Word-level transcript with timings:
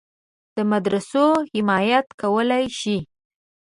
د 0.55 0.57
مدرسو 0.71 1.25
حمایت 1.53 2.07
کولای 2.21 2.65
شي. 2.79 2.97